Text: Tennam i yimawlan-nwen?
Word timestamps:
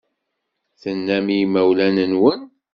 Tennam 0.81 1.27
i 1.33 1.37
yimawlan-nwen? 1.37 2.41